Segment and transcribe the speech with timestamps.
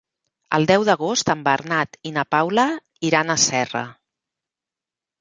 [0.57, 2.67] El deu d'agost en Bernat i na Paula
[3.13, 3.89] iran a Serra.